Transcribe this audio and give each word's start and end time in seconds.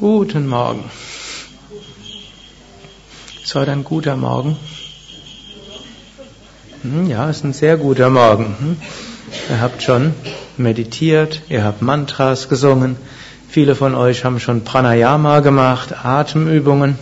Guten 0.00 0.48
Morgen. 0.48 0.84
Ist 3.44 3.54
heute 3.54 3.72
ein 3.72 3.84
guter 3.84 4.16
Morgen? 4.16 4.56
Hm, 6.80 7.06
ja, 7.06 7.28
ist 7.28 7.44
ein 7.44 7.52
sehr 7.52 7.76
guter 7.76 8.08
Morgen. 8.08 8.56
Hm? 8.58 8.76
Ihr 9.50 9.60
habt 9.60 9.82
schon 9.82 10.14
meditiert, 10.56 11.42
ihr 11.50 11.64
habt 11.64 11.82
Mantras 11.82 12.48
gesungen, 12.48 12.96
viele 13.46 13.74
von 13.74 13.94
euch 13.94 14.24
haben 14.24 14.40
schon 14.40 14.64
Pranayama 14.64 15.40
gemacht, 15.40 16.02
Atemübungen. 16.02 16.98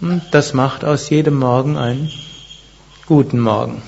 Hm? 0.00 0.20
Das 0.32 0.54
macht 0.54 0.84
aus 0.84 1.10
jedem 1.10 1.38
Morgen 1.38 1.76
einen 1.76 2.10
guten 3.06 3.38
Morgen. 3.38 3.82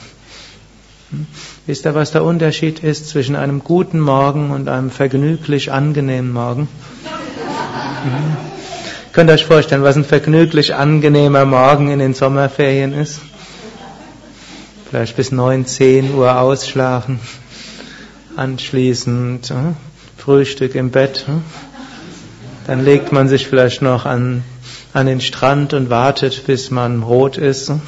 Wisst 1.67 1.87
ihr, 1.87 1.95
was 1.97 2.13
der 2.13 2.23
Unterschied 2.23 2.85
ist 2.85 3.09
zwischen 3.09 3.35
einem 3.35 3.65
guten 3.65 3.99
Morgen 3.99 4.53
und 4.53 4.69
einem 4.69 4.93
vergnüglich 4.93 5.73
angenehmen 5.73 6.33
Morgen? 6.33 6.69
Mhm. 8.05 8.37
Könnt 9.15 9.31
ihr 9.31 9.35
euch 9.35 9.47
vorstellen, 9.47 9.83
was 9.83 9.97
ein 9.97 10.05
vergnüglich 10.05 10.75
angenehmer 10.75 11.45
Morgen 11.47 11.91
in 11.91 12.01
den 12.01 12.13
Sommerferien 12.13 12.93
ist? 12.93 13.21
Vielleicht 14.91 15.17
bis 15.17 15.33
9, 15.33 15.65
10 15.65 16.15
Uhr 16.15 16.39
ausschlafen, 16.39 17.19
anschließend 18.37 19.51
äh, 19.51 19.55
Frühstück 20.19 20.75
im 20.75 20.91
Bett. 20.91 21.25
Äh. 21.29 21.33
Dann 22.67 22.85
legt 22.85 23.11
man 23.11 23.29
sich 23.29 23.47
vielleicht 23.47 23.81
noch 23.81 24.05
an, 24.05 24.45
an 24.93 25.07
den 25.07 25.23
Strand 25.23 25.73
und 25.73 25.89
wartet, 25.89 26.45
bis 26.47 26.71
man 26.71 27.03
rot 27.03 27.39
ist. 27.39 27.71
Äh. 27.71 27.79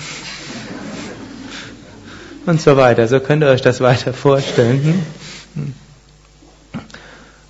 Und 2.47 2.61
so 2.61 2.77
weiter. 2.79 3.07
So 3.07 3.21
könnt 3.21 3.43
ihr 3.43 3.51
euch 3.51 3.63
das 3.63 3.81
weiter 3.81 4.15
vorstellen. 4.15 5.03
Hm? 5.55 5.75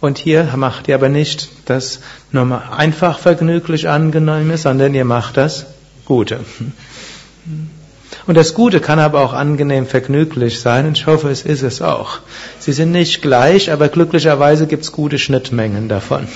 Und 0.01 0.19
hier 0.19 0.52
macht 0.57 0.88
ihr 0.88 0.95
aber 0.96 1.09
nicht 1.09 1.51
das 1.67 2.01
nur 2.33 2.73
einfach 2.73 3.19
vergnüglich 3.19 3.89
angenehme, 3.89 4.57
sondern 4.57 4.95
ihr 4.95 5.05
macht 5.05 5.37
das 5.37 5.67
Gute. 6.05 6.41
Und 8.27 8.35
das 8.35 8.55
Gute 8.55 8.81
kann 8.81 8.99
aber 8.99 9.21
auch 9.21 9.33
angenehm 9.33 9.87
vergnüglich 9.87 10.61
sein 10.61 10.87
und 10.87 10.99
ich 10.99 11.07
hoffe, 11.07 11.31
es 11.31 11.43
ist 11.43 11.63
es 11.63 11.83
auch. 11.83 12.21
Sie 12.59 12.73
sind 12.73 12.93
nicht 12.93 13.23
gleich, 13.23 13.71
aber 13.71 13.89
glücklicherweise 13.89 14.67
gibt 14.67 14.85
es 14.85 14.93
gute 14.93 15.19
Schnittmengen 15.19 15.89
davon. 15.89 16.27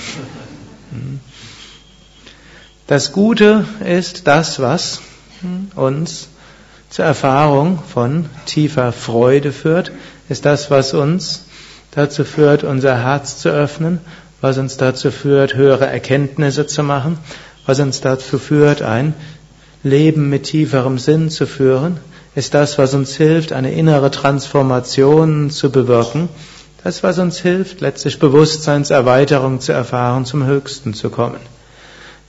Das 2.87 3.11
Gute 3.11 3.65
ist 3.85 4.27
das, 4.27 4.59
was 4.59 5.01
uns 5.75 6.27
zur 6.89 7.05
Erfahrung 7.05 7.79
von 7.81 8.25
tiefer 8.45 8.91
Freude 8.91 9.53
führt, 9.53 9.91
ist 10.27 10.45
das, 10.45 10.69
was 10.69 10.93
uns 10.93 11.45
dazu 11.91 12.25
führt, 12.25 12.63
unser 12.63 13.01
Herz 13.01 13.37
zu 13.37 13.49
öffnen, 13.49 14.01
was 14.41 14.57
uns 14.57 14.77
dazu 14.77 15.11
führt, 15.11 15.55
höhere 15.55 15.85
Erkenntnisse 15.85 16.67
zu 16.67 16.83
machen, 16.83 17.17
was 17.65 17.79
uns 17.79 18.01
dazu 18.01 18.39
führt, 18.39 18.81
ein 18.81 19.13
Leben 19.83 20.29
mit 20.29 20.43
tieferem 20.43 20.97
Sinn 20.97 21.29
zu 21.29 21.45
führen, 21.45 21.99
ist 22.35 22.53
das, 22.53 22.77
was 22.77 22.93
uns 22.93 23.15
hilft, 23.15 23.53
eine 23.53 23.71
innere 23.71 24.11
Transformation 24.11 25.49
zu 25.49 25.71
bewirken, 25.71 26.29
das, 26.83 27.03
was 27.03 27.19
uns 27.19 27.37
hilft, 27.37 27.81
letztlich 27.81 28.19
Bewusstseinserweiterung 28.19 29.59
zu 29.59 29.71
erfahren, 29.71 30.25
zum 30.25 30.45
Höchsten 30.45 30.93
zu 30.93 31.09
kommen. 31.09 31.39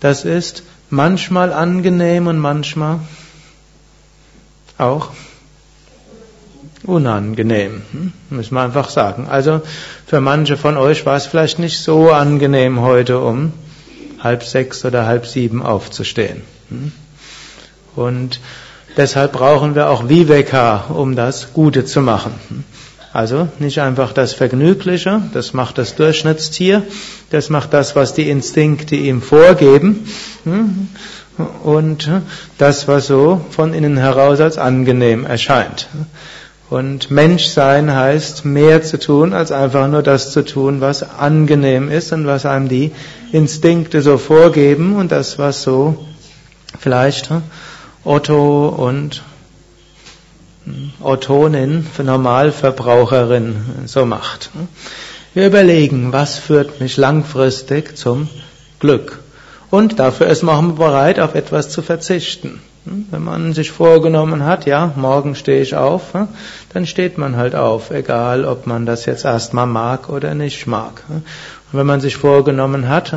Das 0.01 0.25
ist 0.25 0.63
manchmal 0.91 1.53
angenehm 1.53 2.27
und 2.27 2.39
manchmal 2.39 3.01
auch 4.77 5.11
unangenehm, 6.85 7.83
hm? 7.93 8.13
müssen 8.31 8.55
wir 8.55 8.63
einfach 8.63 8.89
sagen. 8.89 9.27
Also 9.29 9.63
für 10.07 10.21
manche 10.21 10.57
von 10.57 10.77
euch 10.77 11.07
war 11.07 11.17
es 11.17 11.27
vielleicht 11.27 11.59
nicht 11.59 11.79
so 11.81 12.11
angenehm, 12.11 12.81
heute 12.81 13.21
um 13.21 13.53
halb 14.21 14.45
sechs 14.45 14.85
oder 14.85 15.07
halb 15.07 15.27
sieben 15.27 15.63
aufzustehen. 15.63 16.43
Hm? 16.69 16.93
Und 17.95 18.41
deshalb 18.97 19.33
brauchen 19.33 19.75
wir 19.75 19.91
auch 19.91 20.09
Viveka, 20.09 20.87
um 20.89 21.17
das 21.17 21.53
Gute 21.53 21.85
zu 21.85 22.01
machen. 22.01 22.35
Hm? 22.49 22.65
Also 23.13 23.49
nicht 23.59 23.79
einfach 23.81 24.15
das 24.15 24.33
Vergnügliche, 24.33 25.21
das 25.35 25.53
macht 25.53 25.77
das 25.77 25.97
Durchschnittstier, 25.97 26.83
das 27.29 27.51
macht 27.51 27.75
das, 27.75 27.95
was 27.95 28.15
die 28.15 28.31
Instinkte 28.31 28.97
ihm 28.97 29.21
vorgeben 29.21 30.09
und 31.63 32.11
das, 32.57 32.89
was 32.89 33.07
so 33.07 33.45
von 33.51 33.75
innen 33.75 33.99
heraus 33.99 34.41
als 34.41 34.57
angenehm 34.57 35.27
erscheint. 35.27 35.89
Und 36.73 37.11
Menschsein 37.11 37.95
heißt 37.95 38.47
mehr 38.47 38.83
zu 38.83 38.99
tun, 38.99 39.35
als 39.35 39.53
einfach 39.53 39.89
nur 39.89 40.03
das 40.03 40.33
zu 40.33 40.43
tun, 40.43 40.81
was 40.81 41.03
angenehm 41.03 41.91
ist 41.91 42.15
und 42.15 42.27
was 42.27 42.47
einem 42.47 42.71
die 42.71 42.93
Instinkte 43.31 44.01
so 44.01 44.17
vorgeben 44.17 44.97
und 44.97 45.13
das, 45.13 45.39
was 45.39 45.63
so 45.63 46.03
vielleicht 46.79 47.29
hm, 47.29 47.43
Otto 48.05 48.69
und 48.69 49.23
hm, 50.65 50.95
Ottonin 51.03 51.85
für 51.85 52.05
Normalverbraucherin 52.05 53.57
so 53.85 54.07
macht. 54.07 54.49
Wir 55.35 55.49
überlegen, 55.49 56.11
was 56.11 56.39
führt 56.39 56.81
mich 56.81 56.97
langfristig 56.97 57.99
zum 57.99 58.31
Glück? 58.81 59.21
Und 59.69 59.99
dafür 59.99 60.29
ist 60.29 60.43
man 60.43 60.73
auch 60.73 60.77
bereit, 60.77 61.21
auf 61.21 61.35
etwas 61.35 61.69
zu 61.69 61.83
verzichten. 61.83 62.63
Hm? 62.85 63.07
Wenn 63.11 63.23
man 63.23 63.53
sich 63.53 63.71
vorgenommen 63.71 64.45
hat, 64.45 64.67
ja, 64.67 64.93
morgen 64.97 65.35
stehe 65.35 65.63
ich 65.63 65.77
auf, 65.77 66.15
hm? 66.15 66.29
dann 66.73 66.87
steht 66.87 67.19
man 67.19 67.37
halt 67.37 67.55
auf, 67.55 67.91
egal 67.91 68.45
ob 68.45 68.67
man 68.67 68.87
das 68.87 69.07
jetzt 69.07 69.25
erstmal 69.25 69.67
mag 69.67 70.09
oder 70.09 70.35
nicht 70.35 70.67
mag. 70.67 71.03
Hm? 71.09 71.17
Und 71.17 71.79
wenn 71.79 71.87
man 71.87 72.01
sich 72.01 72.17
vorgenommen 72.17 72.89
hat, 72.89 73.15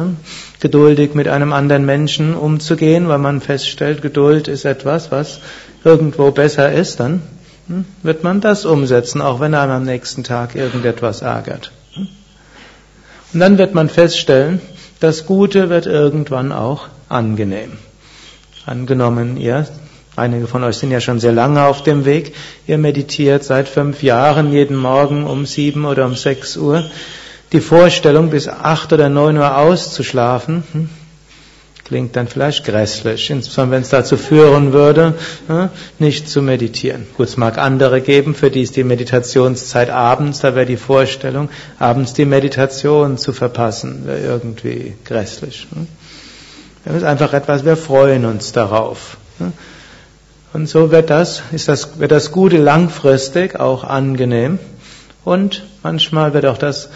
geduldig 0.59 1.13
mit 1.13 1.27
einem 1.27 1.51
anderen 1.51 1.85
Menschen 1.85 2.35
umzugehen, 2.35 3.07
weil 3.09 3.17
man 3.17 3.41
feststellt, 3.41 4.01
Geduld 4.01 4.47
ist 4.47 4.65
etwas, 4.65 5.11
was 5.11 5.39
irgendwo 5.83 6.31
besser 6.31 6.71
ist, 6.71 7.01
dann 7.01 7.21
wird 8.03 8.23
man 8.23 8.41
das 8.41 8.65
umsetzen, 8.65 9.21
auch 9.21 9.39
wenn 9.39 9.53
einem 9.55 9.71
am 9.71 9.83
nächsten 9.83 10.23
Tag 10.23 10.55
irgendetwas 10.55 11.21
ärgert. 11.21 11.71
Und 13.33 13.39
dann 13.39 13.57
wird 13.57 13.73
man 13.73 13.89
feststellen, 13.89 14.61
das 14.99 15.25
Gute 15.25 15.69
wird 15.69 15.87
irgendwann 15.87 16.53
auch 16.53 16.87
angenehm. 17.09 17.73
Angenommen, 18.65 19.37
ihr, 19.37 19.67
einige 20.15 20.47
von 20.47 20.63
euch 20.63 20.77
sind 20.77 20.89
ja 20.89 20.99
schon 20.99 21.19
sehr 21.19 21.31
lange 21.31 21.63
auf 21.65 21.83
dem 21.83 22.03
Weg, 22.03 22.33
ihr 22.65 22.79
meditiert 22.79 23.43
seit 23.43 23.67
fünf 23.67 24.01
Jahren 24.01 24.51
jeden 24.51 24.75
Morgen 24.75 25.27
um 25.27 25.45
sieben 25.45 25.85
oder 25.85 26.05
um 26.05 26.15
sechs 26.15 26.57
Uhr. 26.57 26.83
Die 27.51 27.59
Vorstellung, 27.59 28.31
bis 28.31 28.47
acht 28.47 28.91
oder 28.91 29.07
neun 29.07 29.37
Uhr 29.37 29.55
auszuschlafen, 29.55 30.63
hm, 30.71 30.89
klingt 31.83 32.15
dann 32.15 32.27
vielleicht 32.27 32.65
grässlich, 32.65 33.29
insbesondere 33.29 33.75
wenn 33.75 33.83
es 33.83 33.89
dazu 33.89 34.17
führen 34.17 34.73
würde, 34.73 35.13
hm, 35.45 35.69
nicht 35.99 36.27
zu 36.27 36.41
meditieren. 36.41 37.05
Gut, 37.17 37.27
es 37.27 37.37
mag 37.37 37.59
andere 37.59 38.01
geben, 38.01 38.33
für 38.33 38.49
die 38.49 38.63
ist 38.63 38.75
die 38.77 38.83
Meditationszeit 38.83 39.91
abends, 39.91 40.39
da 40.39 40.55
wäre 40.55 40.65
die 40.65 40.77
Vorstellung, 40.77 41.49
abends 41.77 42.13
die 42.13 42.25
Meditation 42.25 43.19
zu 43.19 43.31
verpassen, 43.31 44.07
wäre 44.07 44.21
irgendwie 44.21 44.95
grässlich. 45.05 45.67
Das 46.85 46.95
ist 46.95 47.03
einfach 47.03 47.33
etwas, 47.33 47.65
wir 47.65 47.77
freuen 47.77 48.25
uns 48.25 48.51
darauf. 48.51 49.17
Und 50.53 50.69
so 50.69 50.91
wird 50.91 51.09
das, 51.09 51.41
ist 51.51 51.67
das, 51.67 51.99
wird 51.99 52.11
das 52.11 52.31
Gute 52.31 52.57
langfristig 52.57 53.59
auch 53.59 53.83
angenehm. 53.83 54.59
Und 55.23 55.63
manchmal 55.81 56.33
wird 56.33 56.45
auch 56.45 56.59
das, 56.59 56.89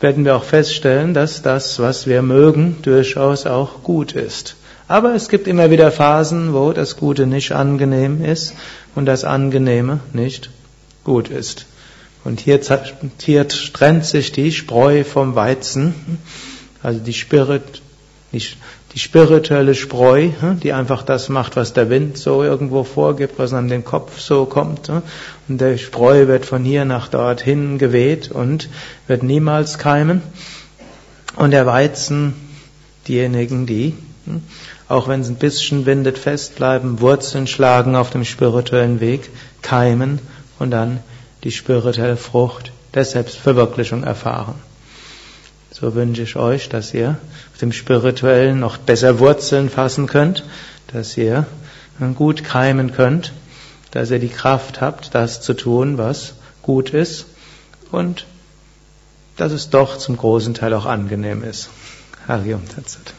werden 0.00 0.24
wir 0.24 0.36
auch 0.36 0.42
feststellen, 0.42 1.12
dass 1.12 1.42
das, 1.42 1.78
was 1.78 2.06
wir 2.06 2.22
mögen, 2.22 2.78
durchaus 2.82 3.46
auch 3.46 3.82
gut 3.82 4.12
ist. 4.12 4.56
Aber 4.88 5.14
es 5.14 5.28
gibt 5.28 5.48
immer 5.48 5.70
wieder 5.70 5.90
Phasen, 5.92 6.54
wo 6.54 6.72
das 6.72 6.96
Gute 6.96 7.26
nicht 7.26 7.52
angenehm 7.52 8.24
ist 8.24 8.54
und 8.94 9.04
das 9.04 9.24
Angenehme 9.24 10.00
nicht 10.12 10.50
gut 11.04 11.28
ist. 11.28 11.66
Und 12.24 12.40
hier, 12.40 12.60
hier 13.20 13.48
trennt 13.48 14.04
sich 14.04 14.32
die 14.32 14.50
Spreu 14.50 15.04
vom 15.04 15.34
Weizen, 15.34 15.94
also 16.82 17.00
die 17.00 17.12
Spirit, 17.12 17.82
die, 18.32 18.42
die 18.92 18.98
spirituelle 18.98 19.74
Spreu, 19.74 20.30
hm, 20.40 20.60
die 20.60 20.72
einfach 20.72 21.02
das 21.02 21.28
macht, 21.28 21.56
was 21.56 21.72
der 21.72 21.90
Wind 21.90 22.18
so 22.18 22.42
irgendwo 22.42 22.84
vorgibt, 22.84 23.38
was 23.38 23.52
an 23.52 23.68
den 23.68 23.84
Kopf 23.84 24.18
so 24.18 24.44
kommt. 24.46 24.88
Hm. 24.88 25.02
Und 25.48 25.60
der 25.60 25.78
Spreu 25.78 26.26
wird 26.26 26.44
von 26.44 26.64
hier 26.64 26.84
nach 26.84 27.08
dorthin 27.08 27.78
geweht 27.78 28.30
und 28.30 28.68
wird 29.06 29.22
niemals 29.22 29.78
keimen. 29.78 30.22
Und 31.36 31.50
der 31.50 31.66
Weizen, 31.66 32.34
diejenigen, 33.06 33.66
die, 33.66 33.94
hm, 34.24 34.42
auch 34.88 35.08
wenn 35.08 35.20
es 35.20 35.28
ein 35.28 35.36
bisschen 35.36 35.86
windet, 35.86 36.18
festbleiben, 36.18 37.00
Wurzeln 37.00 37.46
schlagen 37.46 37.96
auf 37.96 38.10
dem 38.10 38.24
spirituellen 38.24 39.00
Weg, 39.00 39.30
keimen 39.62 40.20
und 40.58 40.70
dann 40.70 41.00
die 41.44 41.52
spirituelle 41.52 42.16
Frucht 42.16 42.72
der 42.94 43.04
Selbstverwirklichung 43.04 44.04
erfahren. 44.04 44.54
So 45.78 45.94
wünsche 45.94 46.22
ich 46.22 46.36
euch, 46.36 46.70
dass 46.70 46.94
ihr 46.94 47.18
auf 47.52 47.58
dem 47.60 47.70
Spirituellen 47.70 48.60
noch 48.60 48.78
besser 48.78 49.18
Wurzeln 49.18 49.68
fassen 49.68 50.06
könnt, 50.06 50.42
dass 50.86 51.18
ihr 51.18 51.46
gut 52.14 52.44
keimen 52.44 52.92
könnt, 52.92 53.34
dass 53.90 54.10
ihr 54.10 54.18
die 54.18 54.30
Kraft 54.30 54.80
habt, 54.80 55.14
das 55.14 55.42
zu 55.42 55.52
tun, 55.52 55.98
was 55.98 56.32
gut 56.62 56.94
ist 56.94 57.26
und 57.92 58.24
dass 59.36 59.52
es 59.52 59.68
doch 59.68 59.98
zum 59.98 60.16
großen 60.16 60.54
Teil 60.54 60.72
auch 60.72 60.86
angenehm 60.86 61.44
ist. 61.44 61.68
Harium 62.26 62.66
Tatsat. 62.66 63.12